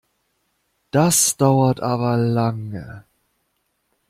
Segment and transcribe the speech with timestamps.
[0.89, 3.05] Das dauert aber lange!